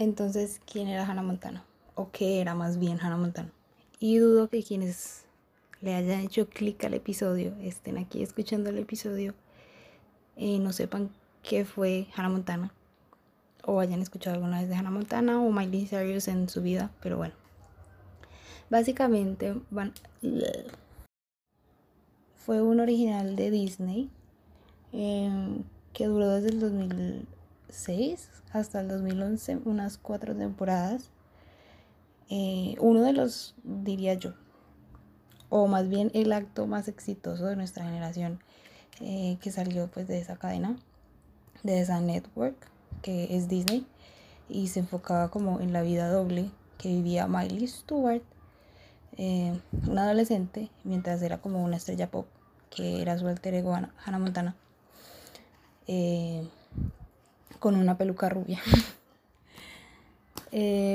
[0.00, 1.62] Entonces, ¿quién era Hannah Montana?
[1.94, 3.52] ¿O qué era más bien Hannah Montana?
[3.98, 5.26] Y dudo que quienes
[5.82, 9.34] le hayan hecho clic al episodio, estén aquí escuchando el episodio,
[10.36, 11.10] eh, no sepan
[11.42, 12.72] qué fue Hannah Montana.
[13.62, 17.18] O hayan escuchado alguna vez de Hannah Montana o Miley Cyrus en su vida, pero
[17.18, 17.34] bueno.
[18.70, 19.92] Básicamente van,
[22.36, 24.08] fue un original de Disney
[24.92, 25.62] em,
[25.92, 26.58] que duró desde el
[27.70, 31.10] 2006 hasta el 2011, unas cuatro temporadas.
[32.28, 34.34] Eh, uno de los, diría yo,
[35.48, 38.38] o más bien el acto más exitoso de nuestra generación
[39.00, 40.76] eh, que salió pues de esa cadena,
[41.64, 42.54] de esa network
[43.02, 43.84] que es Disney
[44.48, 48.22] y se enfocaba como en la vida doble que vivía Miley Stewart,
[49.16, 49.58] eh,
[49.88, 52.26] una adolescente, mientras era como una estrella pop,
[52.70, 54.54] que era su alter ego Hannah Montana,
[57.60, 58.60] con una peluca rubia.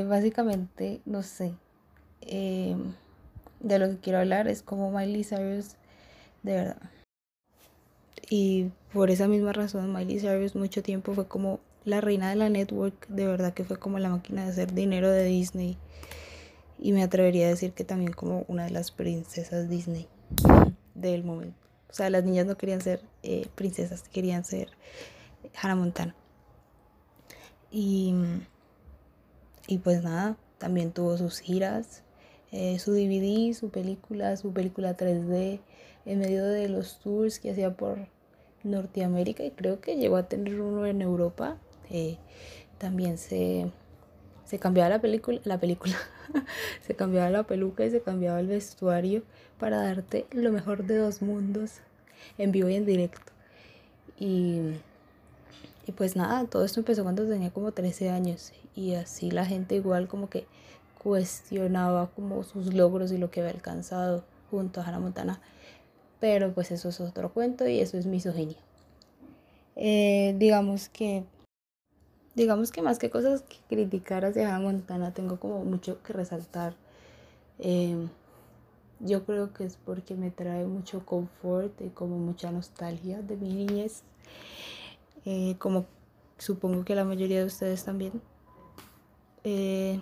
[0.10, 1.54] básicamente, no sé,
[3.66, 5.76] de lo que quiero hablar es como Miley Cyrus,
[6.44, 6.92] de verdad.
[8.30, 12.50] Y por esa misma razón, Miley Cyrus mucho tiempo fue como la reina de la
[12.50, 15.78] network, de verdad que fue como la máquina de hacer dinero de Disney.
[16.80, 20.08] Y me atrevería a decir que también como una de las princesas Disney
[20.94, 21.58] del momento.
[21.90, 24.70] O sea, las niñas no querían ser eh, princesas, querían ser
[25.62, 26.16] Hannah Montana.
[27.78, 28.16] Y,
[29.68, 32.04] y pues nada, también tuvo sus giras,
[32.54, 35.60] eh, su DVD, su película, su película 3D,
[36.06, 38.08] en medio de los tours que hacía por
[38.64, 41.58] Norteamérica y creo que llegó a tener uno en Europa.
[41.90, 42.16] Eh,
[42.78, 43.70] también se,
[44.46, 45.98] se cambiaba la película, la película,
[46.88, 49.24] se cambiaba la peluca y se cambiaba el vestuario
[49.60, 51.82] para darte lo mejor de dos mundos
[52.38, 53.34] en vivo y en directo.
[54.18, 54.62] Y,
[55.88, 59.76] y pues nada, todo esto empezó cuando tenía como 13 años y así la gente
[59.76, 60.48] igual como que
[61.02, 65.40] cuestionaba como sus logros y lo que había alcanzado junto a Hannah Montana.
[66.20, 68.58] Pero pues eso es otro cuento y eso es misoginia.
[69.76, 71.24] Eh, digamos que
[72.34, 76.74] digamos que más que cosas que criticar hacia Hannah Montana tengo como mucho que resaltar.
[77.60, 78.10] Em,
[79.00, 83.54] yo creo que es porque me trae mucho confort y como mucha nostalgia de mi
[83.54, 84.02] niñez.
[85.26, 85.86] Eh, como
[86.38, 88.22] supongo que la mayoría de ustedes también.
[89.44, 90.00] Eh,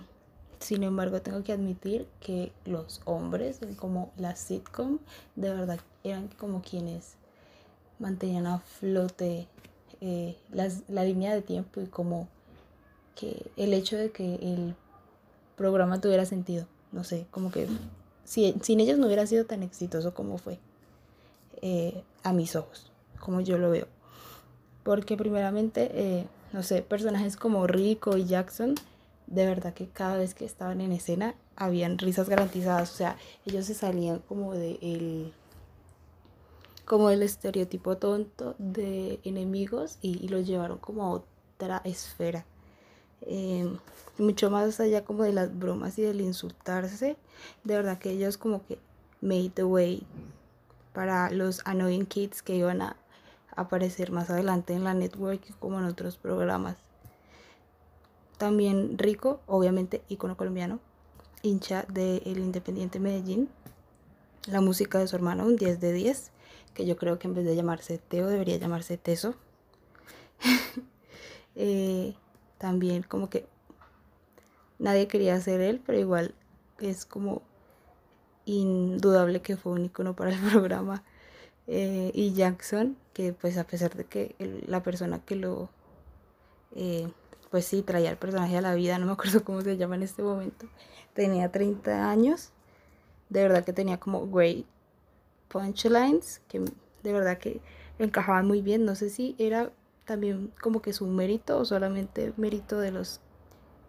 [0.58, 4.98] sin embargo, tengo que admitir que los hombres, como la sitcom,
[5.36, 7.16] de verdad eran como quienes
[7.98, 9.46] mantenían a flote
[10.00, 12.28] eh, la línea de tiempo y como
[13.14, 14.74] que el hecho de que el
[15.56, 16.66] programa tuviera sentido.
[16.92, 17.66] No sé, como que
[18.24, 20.58] si, sin ellos no hubiera sido tan exitoso como fue
[21.62, 23.86] eh, a mis ojos, como yo lo veo.
[24.84, 28.76] Porque primeramente, eh, no sé, personajes como Rico y Jackson
[29.26, 33.66] de verdad que cada vez que estaban en escena habían risas garantizadas, o sea, ellos
[33.66, 35.32] se salían como de el
[36.84, 42.44] como del estereotipo tonto de enemigos y, los llevaron como a otra esfera.
[43.22, 43.78] Em,
[44.18, 47.16] mucho más allá como de las bromas y del insultarse,
[47.64, 48.78] de verdad que ellos como que
[49.22, 50.02] made the way
[50.92, 52.96] para los annoying kids que iban a
[53.56, 56.76] aparecer más adelante en la network como en otros programas
[58.38, 60.80] también rico, obviamente ícono colombiano,
[61.42, 63.48] hincha del Independiente Medellín.
[64.46, 66.30] La música de su hermano, un 10 de 10,
[66.74, 69.34] que yo creo que en vez de llamarse Teo debería llamarse Teso.
[71.56, 72.16] Eh,
[72.58, 73.46] también como que
[74.80, 76.34] nadie quería ser él, pero igual
[76.80, 77.42] es como
[78.44, 81.04] indudable que fue un icono para el programa.
[81.68, 84.34] Eh, y Jackson, que pues a pesar de que
[84.66, 85.70] la persona que lo
[86.74, 87.08] eh,
[87.54, 90.02] pues sí, traía el personaje a la vida, no me acuerdo cómo se llama en
[90.02, 90.66] este momento.
[91.12, 92.50] Tenía 30 años,
[93.28, 94.66] de verdad que tenía como great
[95.46, 97.60] punchlines, que de verdad que
[98.00, 98.84] encajaban muy bien.
[98.84, 99.70] No sé si era
[100.04, 103.20] también como que su mérito o solamente mérito de los,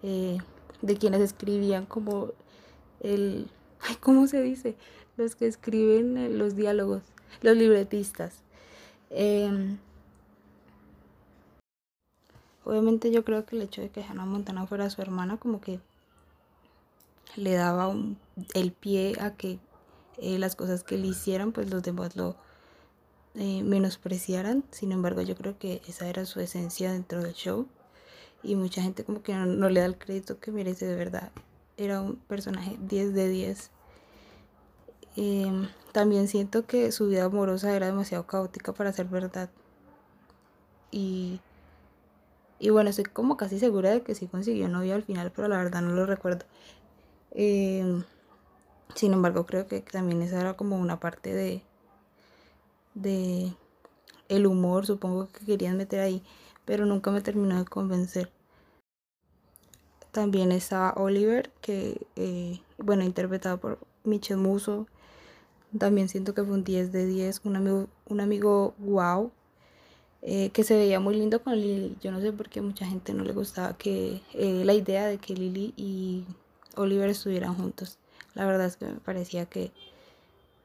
[0.03, 0.37] eh,
[0.83, 2.33] de quienes escribían como
[2.99, 3.49] el,
[3.81, 4.75] ay, ¿cómo se dice?
[5.17, 7.01] Los que escriben eh, los diálogos,
[7.41, 8.43] los libretistas.
[9.09, 9.77] Em,
[12.65, 15.79] Obviamente yo creo que el hecho de que Hannah Montana fuera su hermana como que
[17.35, 17.95] le daba
[18.55, 19.59] el pie a que
[20.17, 22.35] eh, las cosas que le hicieran pues los demás lo
[23.35, 24.63] eh, menospreciaran.
[24.71, 27.67] Sin embargo yo creo que esa era su esencia dentro del show
[28.41, 31.31] y mucha gente como que no, le da el crédito que merece de verdad.
[31.77, 33.69] Era un personaje 10 de 10.
[35.15, 39.49] Em, también siento que su vida amorosa era demasiado caótica para ser verdad.
[40.91, 41.39] Y
[42.59, 45.57] Y bueno, estoy como casi segura de que sí consiguió novio al final, pero la
[45.57, 46.45] verdad no lo recuerdo.
[47.31, 48.03] Em,
[48.95, 51.63] sin embargo, creo que también esa era como una parte de,
[52.95, 53.53] de
[54.29, 56.23] el humor, supongo que querían meter ahí,
[56.65, 58.31] pero nunca me terminó de convencer.
[60.11, 64.87] También está Oliver, que, eh, bueno, interpretado por Michel Muso.
[65.77, 69.31] También siento que fue un 10 de 10, un amigo, un amigo wow,
[70.21, 71.97] eh, que se veía muy lindo con Lily.
[72.01, 75.17] Yo no sé por qué mucha gente no le gustaba que eh, la idea de
[75.17, 76.23] que Lily y
[76.75, 77.97] Oliver estuvieran juntos.
[78.33, 79.71] La verdad es que me parecía que,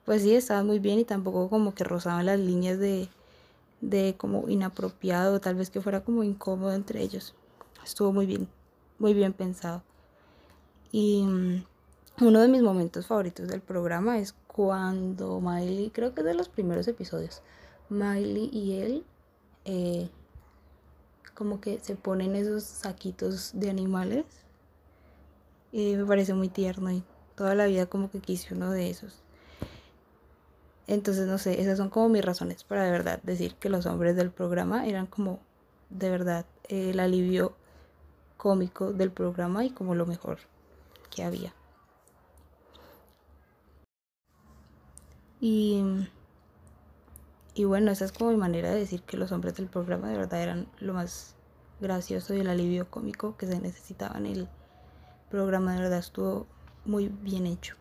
[0.05, 3.09] pues sí, estaban muy bien y tampoco como que rozaban las líneas de,
[3.81, 7.35] de como inapropiado, tal vez que fuera como incómodo entre ellos.
[7.85, 8.49] Estuvo muy bien,
[8.99, 9.83] muy bien pensado.
[10.93, 11.65] Y mm,
[12.23, 16.49] uno de mis momentos favoritos del programa es cuando Miley, creo que es de los
[16.49, 17.43] primeros episodios,
[17.89, 19.05] Miley y él
[19.65, 20.09] eh,
[21.35, 24.25] como que se ponen esos saquitos de animales.
[25.73, 27.05] Y me parece muy tierno y
[27.37, 29.23] toda la vida como que quise uno de esos.
[30.89, 34.17] Entonces, no sé, esas son como mis razones para de verdad decir que los hombres
[34.17, 35.39] del programa eran como
[35.91, 37.55] de verdad el alivio
[38.37, 40.39] cómico del programa y como lo mejor
[41.15, 41.55] que había.
[45.41, 45.83] Y,
[47.55, 50.19] y bueno, esa es como mi manera de decir que los hombres del programa de
[50.19, 51.35] verdad eran lo más
[51.81, 54.49] gracioso y el alivio cómico que se necesitaba en el
[55.31, 55.75] programa.
[55.75, 56.47] De verdad estuvo
[56.85, 57.77] muy bien hecho.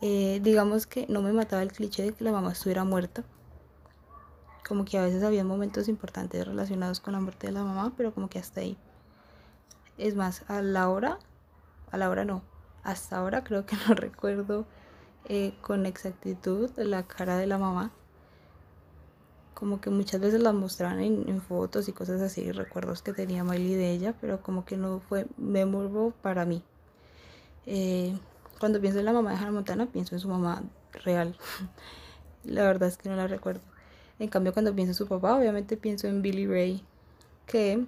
[0.00, 3.24] Eh, digamos que no me mataba el cliché de que la mamá estuviera muerta.
[4.66, 8.14] Como que a veces había momentos importantes relacionados con la muerte de la mamá, pero
[8.14, 8.78] como que hasta ahí.
[9.98, 11.18] Es más, a la hora,
[11.90, 12.42] a la hora no,
[12.82, 14.66] hasta ahora creo que no recuerdo
[15.28, 17.92] eh, con exactitud la cara de la mamá.
[19.54, 23.74] Como que muchas veces la mostraban en, fotos y cosas así, recuerdos que tenía Miley
[23.74, 26.62] de ella, pero como que no fue memorable para mí.
[27.66, 28.18] Eh,
[28.58, 30.62] cuando pienso en la mamá de Hannah Montana, pienso en su mamá
[31.04, 31.36] real.
[32.44, 33.60] la verdad es que no la recuerdo.
[34.18, 36.84] En cambio, cuando pienso en su papá, obviamente pienso en Billy Ray,
[37.46, 37.86] que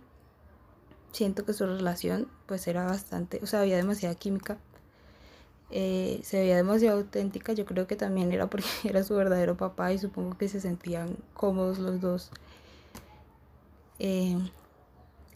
[1.12, 4.58] siento que su relación pues era bastante, o sea, había demasiada química.
[5.72, 9.92] Eh, se veía demasiado auténtica, yo creo que también era porque era su verdadero papá
[9.92, 12.30] y supongo que se sentían cómodos los dos.
[13.98, 14.38] Eh,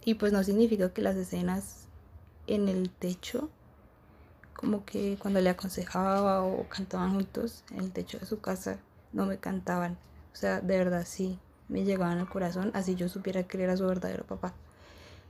[0.05, 1.89] y pues no significa que las escenas
[2.47, 3.51] en el techo
[4.57, 8.79] como que cuando le aconsejaba o cantaban juntos en el techo de su casa,
[9.13, 9.99] no me cantaban.
[10.33, 13.77] O sea, de verdad sí, me llegaban al corazón, así yo supiera que él era
[13.77, 14.55] su verdadero papá.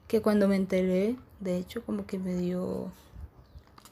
[0.06, 2.92] Que cuando me enteré, de hecho, como que me dio,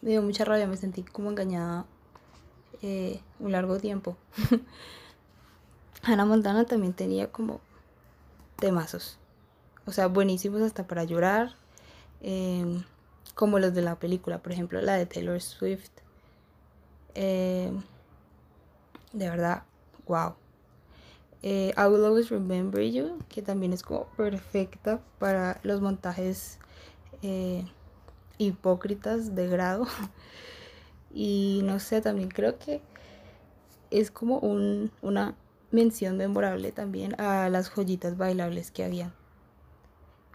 [0.05, 1.87] me dio mucha rabia, me sentí como engañada
[2.83, 4.19] eh, un largo tiempo.
[6.03, 7.61] Hannah Montana también tenía como
[8.57, 9.19] temazos.
[9.87, 11.55] O sea, buenísimos hasta para llorar.
[12.21, 12.85] Eh,
[13.35, 15.91] como los de la película, por ejemplo, la de Taylor Swift.
[17.15, 17.73] Eh,
[19.15, 19.63] de verdad,
[20.07, 20.35] wow.
[21.41, 26.59] Eh, I Will Always Remember You, que también es como perfecta para los montajes
[27.23, 27.65] eh,
[28.39, 29.87] hipócritas de grado.
[31.17, 32.83] Y no sé, también creo que
[33.93, 35.37] es como un, una
[35.71, 39.13] mención memorable también a las joyitas bailables que había.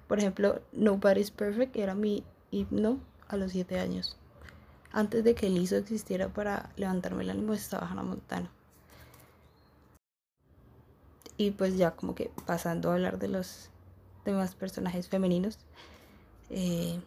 [0.07, 4.18] Por ejemplo, Nobody's Perfect era mi himno a los 7 años.
[4.91, 8.49] Antes de que el ISO existiera para levantarme el ánimo, estaba Hannah Montana.
[11.37, 13.69] Y pues ya como que pasando a hablar de los
[14.25, 15.59] demás personajes femeninos,
[16.49, 16.99] eh,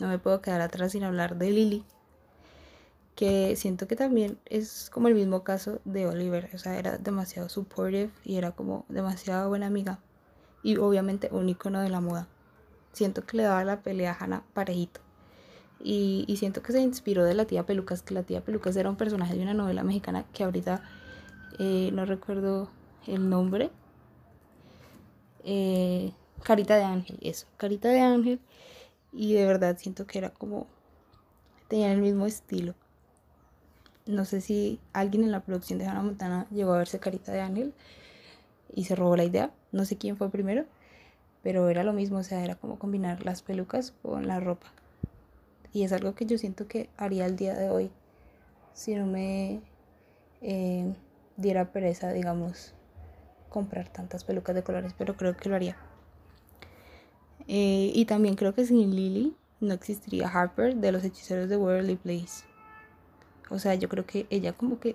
[0.00, 1.84] no me puedo quedar atrás sin hablar de Lily,
[3.14, 7.48] que siento que también es como el mismo caso de Oliver, o sea, era demasiado
[7.48, 9.98] supportive y era como demasiado buena amiga
[10.62, 12.28] y obviamente un icono de la moda
[12.92, 15.00] siento que le daba la pelea a Hannah parejito.
[15.82, 18.96] Y, siento que se inspiró de la tía Pelucas, que la tía Pelucas era un
[18.96, 20.82] personaje de una novela mexicana que ahorita
[21.58, 22.68] eh, no recuerdo
[23.06, 23.70] el nombre.
[25.44, 28.40] Eh, Carita de Ángel, eso, Carita de Ángel.
[29.12, 30.66] Y de verdad siento que era como,
[31.68, 32.74] tenían el mismo estilo.
[34.06, 37.40] No sé si alguien en la producción de Hannah Montana llegó a verse Carita de
[37.40, 37.74] Ángel
[38.74, 39.52] y se robó la idea.
[39.72, 40.66] No sé quién fue primero
[41.42, 44.66] pero era lo mismo, o sea, era como combinar las pelucas con la ropa.
[45.72, 47.90] Y es algo que yo siento que haría el día de hoy
[48.72, 49.60] si no me
[50.42, 50.94] eh,
[51.36, 52.74] diera pereza, digamos,
[53.48, 55.76] comprar tantas pelucas de colores, pero creo que lo haría.
[57.52, 61.96] Eh, y también creo que sin Lily no existiría Harper de los hechiceros de Worldly
[61.96, 62.44] Place.
[63.50, 64.94] O sea, yo creo que ella como que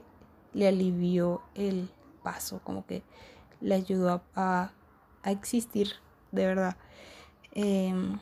[0.53, 1.89] le alivió el
[2.23, 3.03] paso, como que
[3.59, 4.71] le ayudó a,
[5.21, 5.89] a existir
[6.31, 6.77] de verdad.
[7.51, 8.19] Em,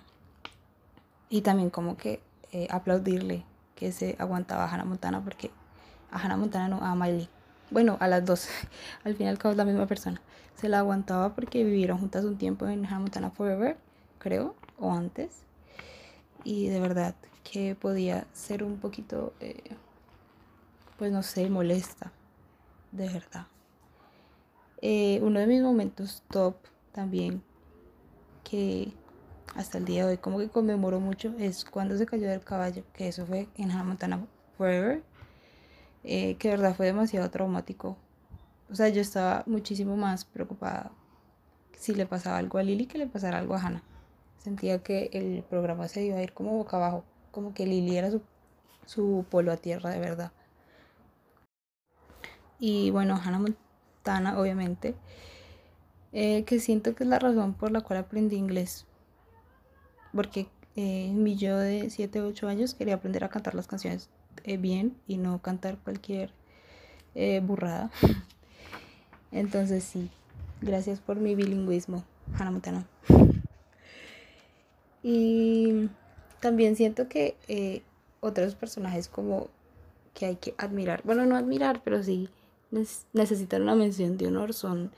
[1.30, 2.20] y también como que
[2.52, 5.52] eh, aplaudirle que se aguantaba a Hannah Montana porque
[6.10, 7.30] a Hannah Montana no, a Miley.
[7.70, 8.48] Bueno, a las dos.
[9.04, 10.20] al final cabo es la misma persona.
[10.56, 13.78] Se la aguantaba porque vivieron juntas un tiempo en Hannah Montana Forever,
[14.24, 15.44] creo, o antes.
[16.44, 19.76] Y de verdad que podía ser un poquito, eh,
[20.98, 22.12] pues no sé, molesta.
[22.92, 23.48] De verdad.
[24.82, 26.56] Eh, uno de mis momentos top
[26.92, 27.44] también,
[28.44, 28.94] que
[29.56, 32.84] hasta el día de hoy como que conmemoro mucho, es cuando se cayó del caballo,
[32.94, 34.26] que eso fue en Hannah Montana
[34.58, 35.04] Forever
[36.04, 37.98] eh, que de verdad fue demasiado traumático.
[38.70, 40.92] O sea, yo estaba muchísimo más preocupada
[41.78, 43.84] si le pasaba algo a Lily que le pasara algo a Hannah.
[44.40, 48.12] Sentía que el programa se iba a ir como boca abajo, como que Lily era
[48.12, 48.22] su,
[48.86, 50.32] su polo a tierra de verdad.
[52.60, 54.96] Y bueno, Hannah Montana, obviamente,
[56.12, 58.86] eh, que siento que es la razón por la cual aprendí inglés.
[60.14, 64.10] Porque eh, mi yo de 7, 8 años quería aprender a cantar las canciones
[64.44, 66.32] eh, bien y no cantar cualquier
[67.16, 67.92] eh, burrada.
[69.32, 70.10] Entonces sí,
[70.62, 72.04] gracias por mi bilingüismo,
[72.38, 72.86] Hannah Montana.
[75.04, 75.90] Y
[76.40, 77.84] también siento que eh,
[78.22, 79.50] otros personajes como
[80.14, 82.30] que hay que admirar, bueno, no admirar, pero sí
[83.14, 84.92] necesitan una mención de honor son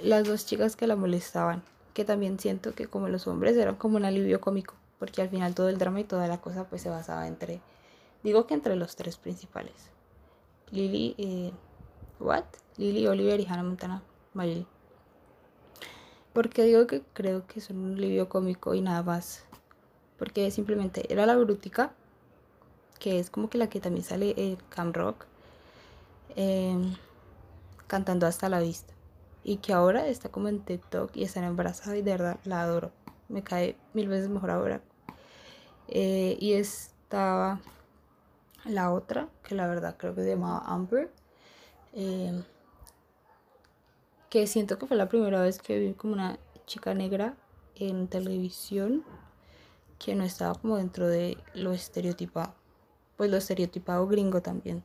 [0.00, 1.62] las dos chicas que la molestaban,
[1.94, 5.54] que también siento que como los hombres eran como un alivio cómico, porque al final
[5.54, 7.60] todo el drama y toda la cosa pues se basaba entre
[8.22, 9.90] Digo que entre los tres principales.
[10.70, 11.52] Lily, eh,
[12.18, 12.44] ¿what?
[12.76, 14.02] Lily, Oliver y Hannah Montana,
[14.34, 14.66] Miley.
[16.32, 19.44] Porque digo que creo que son un alivio cómico y nada más.
[20.18, 21.92] Porque simplemente era la brutica,
[22.98, 25.24] que es como que la que también sale en Cam Rock,
[26.36, 26.94] em,
[27.86, 28.92] cantando hasta la vista.
[29.42, 32.92] Y que ahora está como en TikTok y está embarazada y de verdad la adoro.
[33.28, 34.82] Me cae mil veces mejor ahora.
[35.88, 37.60] Eh, y estaba
[38.64, 41.10] la otra, que la verdad creo que se llamaba Amber,
[41.92, 42.44] em,
[44.30, 47.34] que siento que fue la primera vez que vi como una chica negra
[47.74, 49.04] en televisión
[49.98, 52.54] que no estaba como dentro de lo estereotipado,
[53.16, 54.82] pues lo estereotipado gringo también.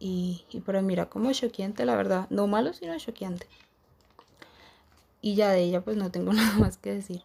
[0.00, 3.46] Y, y para mí era como choqueante, la verdad, no malo, sino choqueante.
[5.20, 7.22] Y ya de ella pues no tengo nada más que decir.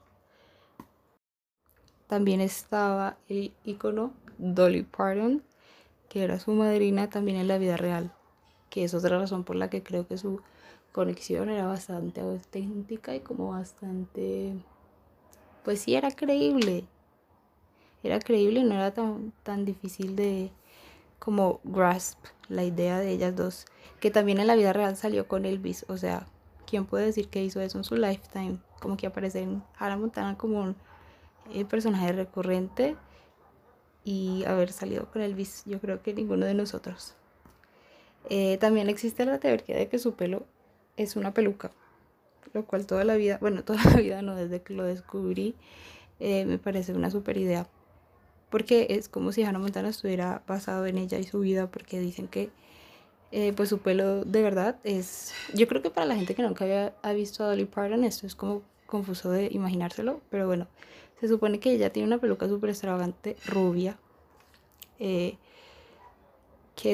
[2.05, 5.43] También estaba el icono Dolly Parton,
[6.09, 8.13] que era su madrina también en la vida real,
[8.69, 10.41] que es otra razón por la que creo que su
[10.91, 14.53] conexión era bastante auténtica y como bastante,
[15.63, 16.86] pues sí, era creíble.
[18.03, 20.51] Era creíble y no era tan, tan difícil de
[21.19, 23.65] como grasp la idea de ellas dos,
[24.00, 26.27] que también en la vida real salió con Elvis, o sea,
[26.65, 28.59] ¿quién puede decir que hizo eso en su lifetime?
[28.79, 30.75] Como que aparece en Hannah Montana como un
[31.53, 32.95] eh, personaje recurrente
[34.03, 37.15] y haber salido con Elvis, yo creo que ninguno de nosotros.
[38.29, 40.46] Eh, también existe la teoría de que su pelo
[40.98, 41.72] es una peluca,
[42.53, 45.55] lo cual toda la vida, bueno, toda la vida no, desde que lo descubrí,
[46.19, 47.67] eh, me parece una super idea.
[48.50, 52.27] Porque es como si Hannah Montana estuviera basado en ella y su vida, porque dicen
[52.27, 52.50] que
[53.31, 55.34] eh, pues su pelo de verdad es...
[55.53, 58.36] Yo creo que para la gente que nunca había visto a Dolly Parton esto es
[58.36, 60.67] como confuso de imaginárselo, pero bueno,
[61.19, 63.98] se supone que ella tiene una peluca súper extravagante, rubia,
[64.98, 65.38] que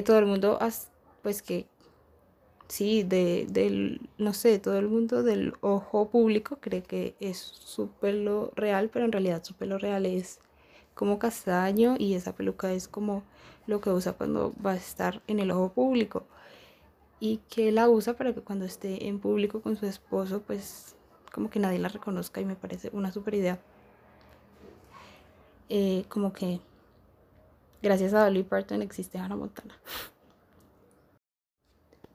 [0.04, 0.58] todo el mundo,
[1.24, 1.68] pues que
[2.68, 7.90] sí, de, del, no sé, todo el mundo del ojo público cree que es su
[7.90, 10.40] pelo real, pero en realidad su pelo real es
[10.94, 13.24] como castaño y esa peluca es como
[13.68, 16.26] lo que usa cuando va a estar en el ojo público
[17.20, 20.96] y que la usa para que cuando esté en público con su esposo pues
[21.32, 23.60] como que nadie la reconozca y me parece una super idea
[25.70, 26.60] eh, como que
[27.82, 29.76] gracias a Dolly Parton existe Hannah Montana.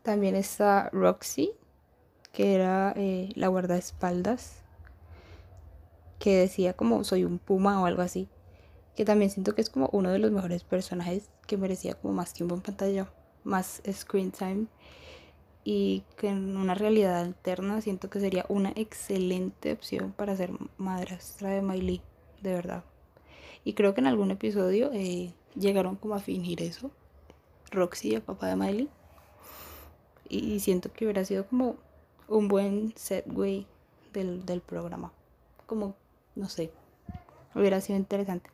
[0.08, 1.52] También está Roxy,
[2.32, 4.62] que era eh, la guardaespaldas,
[6.18, 8.26] que decía como soy un puma o algo así,
[8.96, 12.32] que también siento que es como uno de los mejores personajes que merecía como más
[12.32, 13.12] tiempo en pantalla,
[13.44, 14.64] más screen time
[15.62, 21.50] y que en una realidad alterna siento que sería una excelente opción para ser madrastra
[21.50, 22.00] de Miley,
[22.40, 22.82] de verdad.
[23.62, 26.92] Y creo que en algún episodio eh, llegaron como a fingir eso,
[27.70, 28.88] Roxy el papá de Miley.
[30.28, 31.76] Y siento que hubiera sido como
[32.28, 33.66] un buen setway
[34.12, 35.12] del, del programa.
[35.66, 35.94] Como,
[36.34, 36.70] no sé,
[37.54, 38.50] hubiera sido interesante.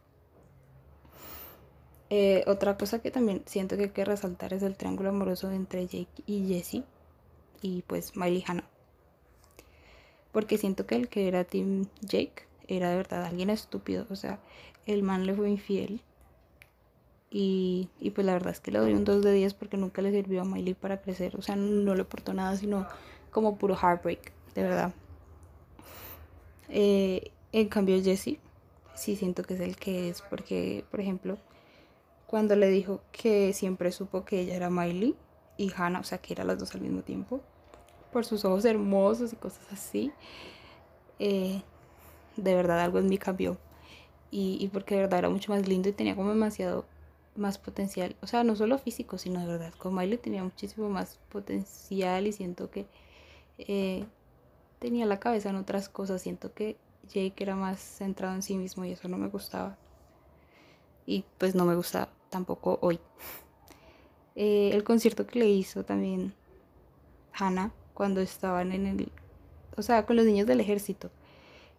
[2.10, 5.86] Eh, otra cosa que también siento que hay que resaltar es el triángulo amoroso entre
[5.86, 6.84] Jake y Jessie
[7.60, 8.68] y pues Miley Hannah.
[10.30, 14.06] Porque siento que el que era Team Jake era de verdad alguien estúpido.
[14.10, 14.38] O sea,
[14.86, 16.02] el man le fue infiel.
[17.36, 20.00] Y, y pues la verdad es que le doy un 2 de 10 porque nunca
[20.02, 21.34] le sirvió a Miley para crecer.
[21.36, 22.86] O sea, no le aportó nada, sino
[23.32, 24.94] como puro heartbreak, de verdad.
[26.68, 28.38] Eh, en cambio, Jesse,
[28.94, 31.36] sí siento que es el que es, porque, por ejemplo,
[32.28, 35.16] cuando le dijo que siempre supo que ella era Miley
[35.56, 37.40] y Hannah, o sea, que eran las dos al mismo tiempo,
[38.12, 40.12] por sus ojos hermosos y cosas así,
[41.18, 41.62] eh,
[42.36, 43.58] de verdad algo en mí cambió.
[44.30, 46.86] Y, y porque de verdad era mucho más lindo y tenía como demasiado
[47.36, 48.16] más potencial.
[48.22, 49.74] O sea, no solo físico, sino de verdad.
[49.78, 52.86] Con Miley tenía muchísimo más potencial y siento que
[53.58, 54.04] eh,
[54.78, 56.22] tenía la cabeza en otras cosas.
[56.22, 56.76] Siento que
[57.08, 59.76] Jake era más centrado en sí mismo y eso no me gustaba.
[61.06, 63.00] Y pues no me gusta tampoco hoy.
[64.36, 66.34] Eh, el concierto que le hizo también
[67.34, 69.12] Hannah cuando estaban en el...
[69.76, 71.12] O sea, con los niños del ejército.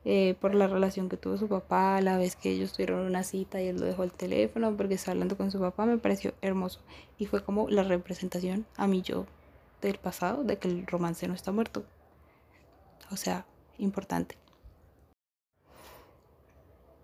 [0.07, 3.59] Eh, por la relación que tuvo su papá, la vez que ellos tuvieron una cita
[3.59, 6.79] y él lo dejó el teléfono porque estaba hablando con su papá, me pareció hermoso.
[7.17, 9.25] Y fue como la representación a mí yo
[9.81, 11.83] del pasado de que el romance no está muerto.
[13.11, 13.47] O sea,
[13.79, 14.37] importante.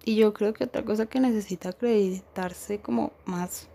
[0.06, 3.68] Y yo creo que otra cosa que necesita acreditarse como más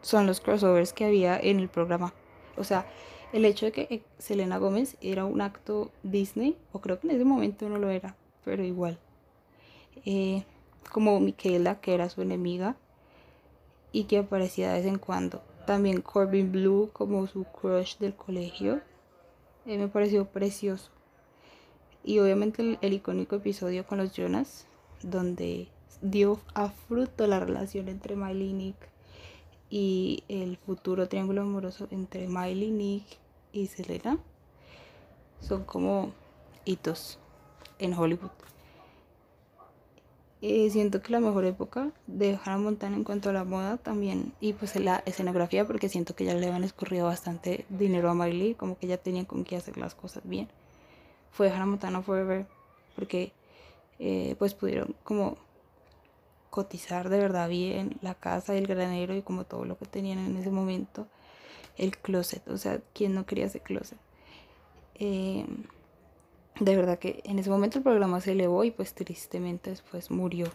[0.00, 2.14] son los crossovers que había en el programa.
[2.56, 2.86] O sea,
[3.32, 7.24] el hecho de que Selena Gómez era un acto Disney, o creo que en ese
[7.24, 8.98] momento no lo era, pero igual.
[10.04, 10.44] Eh,
[10.92, 12.76] como Michaela, que era su enemiga,
[13.92, 15.42] y que aparecía de vez en cuando.
[15.66, 18.80] También Corbin Blue como su crush del colegio.
[19.66, 20.90] Eh, me pareció precioso.
[22.02, 24.66] Y obviamente el, icónico episodio con los Jonas,
[25.02, 25.68] donde
[26.00, 28.76] dio a fruto la relación entre Miley y Nick
[29.68, 33.04] y el futuro triángulo amoroso entre Miley, Nick
[33.52, 34.18] y Selena.
[35.40, 36.12] Son como
[36.64, 37.18] hitos
[37.80, 38.30] en Hollywood.
[40.42, 44.32] Eh, siento que la mejor época de Hannah Montana en cuanto a la moda también,
[44.40, 48.54] y pues la escenografía, porque siento que ya le habían escurrido bastante dinero a Miley,
[48.54, 50.48] como que ya tenían con qué hacer las cosas bien.
[51.30, 52.46] Fue Hannah Montana Forever,
[52.96, 53.32] porque
[53.98, 55.36] eh, pues pudieron como
[56.48, 60.36] cotizar de verdad bien la casa, el granero y como todo lo que tenían en
[60.38, 61.06] ese momento,
[61.76, 63.98] el closet, o sea, ¿quién no quería ese closet?
[64.94, 65.44] Eh,
[66.58, 70.46] de verdad que en ese momento el programa se elevó y pues tristemente después murió.